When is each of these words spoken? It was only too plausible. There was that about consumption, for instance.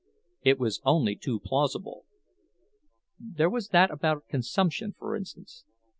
It 0.41 0.57
was 0.57 0.81
only 0.83 1.15
too 1.15 1.39
plausible. 1.39 2.05
There 3.19 3.51
was 3.51 3.67
that 3.67 3.91
about 3.91 4.27
consumption, 4.27 4.95
for 4.97 5.15
instance. 5.15 5.63